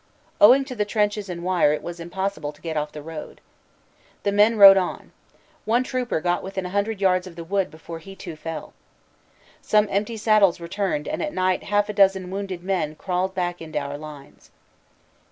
Owing 0.41 0.65
to 0.65 0.73
the 0.73 0.83
trenches 0.83 1.27
74 1.27 1.29
CANADA 1.29 1.45
S 1.45 1.61
HUNDRED 1.61 1.75
DAYS 1.75 1.77
and 1.77 1.77
wire 1.77 1.77
it 1.77 1.87
was 1.87 1.99
impossible 2.27 2.51
to 2.53 2.61
get 2.63 2.75
off 2.75 2.91
the 2.91 3.03
road. 3.03 3.39
The 4.23 4.31
men 4.31 4.57
rode 4.57 4.75
on. 4.77 5.11
One 5.65 5.83
trooper 5.83 6.19
got 6.19 6.41
within 6.41 6.65
a 6.65 6.69
hundred 6.71 6.99
yards 7.01 7.27
of 7.27 7.35
the 7.35 7.43
wood 7.43 7.69
before 7.69 7.99
he 7.99 8.15
too 8.15 8.35
fell. 8.35 8.73
Some 9.61 9.87
empty 9.91 10.17
saddles 10.17 10.59
returned 10.59 11.07
and 11.07 11.21
at 11.21 11.33
night 11.33 11.61
half 11.65 11.87
a 11.87 11.93
dozen 11.93 12.31
wounded 12.31 12.63
men 12.63 12.95
crawled 12.95 13.35
back 13.35 13.61
into 13.61 13.77
our 13.77 13.99
lines. 13.99 14.49